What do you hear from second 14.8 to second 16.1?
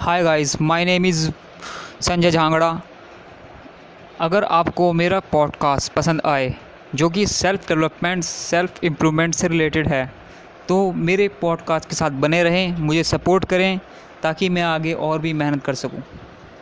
और भी मेहनत कर सकूँ।